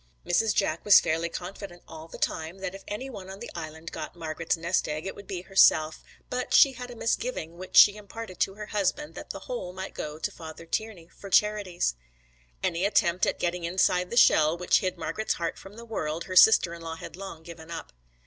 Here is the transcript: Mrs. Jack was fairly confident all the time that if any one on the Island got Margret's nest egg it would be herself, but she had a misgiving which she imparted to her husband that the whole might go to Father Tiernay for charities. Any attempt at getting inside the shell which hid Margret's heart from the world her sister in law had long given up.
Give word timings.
Mrs. 0.25 0.55
Jack 0.55 0.83
was 0.83 0.99
fairly 0.99 1.29
confident 1.29 1.83
all 1.87 2.07
the 2.07 2.17
time 2.17 2.57
that 2.57 2.73
if 2.73 2.83
any 2.87 3.07
one 3.07 3.29
on 3.29 3.39
the 3.39 3.51
Island 3.53 3.91
got 3.91 4.15
Margret's 4.15 4.57
nest 4.57 4.87
egg 4.87 5.05
it 5.05 5.13
would 5.13 5.27
be 5.27 5.41
herself, 5.43 6.03
but 6.27 6.55
she 6.55 6.71
had 6.73 6.89
a 6.89 6.95
misgiving 6.95 7.59
which 7.59 7.77
she 7.77 7.95
imparted 7.97 8.39
to 8.39 8.55
her 8.55 8.65
husband 8.65 9.13
that 9.13 9.29
the 9.29 9.41
whole 9.41 9.73
might 9.73 9.93
go 9.93 10.17
to 10.17 10.31
Father 10.31 10.65
Tiernay 10.65 11.09
for 11.09 11.29
charities. 11.29 11.93
Any 12.63 12.83
attempt 12.83 13.27
at 13.27 13.37
getting 13.37 13.63
inside 13.63 14.09
the 14.09 14.17
shell 14.17 14.57
which 14.57 14.79
hid 14.79 14.97
Margret's 14.97 15.35
heart 15.35 15.59
from 15.59 15.75
the 15.75 15.85
world 15.85 16.23
her 16.23 16.35
sister 16.35 16.73
in 16.73 16.81
law 16.81 16.95
had 16.95 17.15
long 17.15 17.43
given 17.43 17.69
up. 17.69 17.93